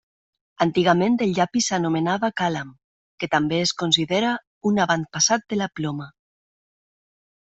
[0.63, 2.71] Antigament, el llapis s'anomenava càlam,
[3.25, 4.35] que també es considera
[4.71, 6.09] un avantpassat de la ploma.